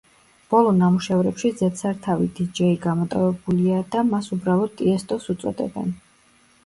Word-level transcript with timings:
ბოლო 0.53 0.69
ნამუშევრებში 0.77 1.51
ზედსართავი 1.59 2.31
დიჯეი 2.39 2.79
გამოტოვებულია 2.87 3.79
და 3.97 4.05
მას 4.09 4.31
უბრალოდ 4.39 4.75
ტიესტოს 4.81 5.33
უწოდებენ. 5.35 5.95